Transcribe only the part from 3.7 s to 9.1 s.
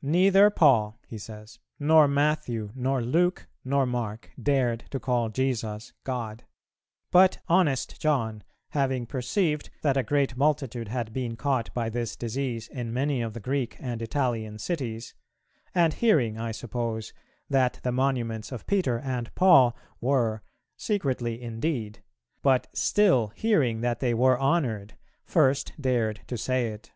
Mark, dared to call Jesus God; but honest John, having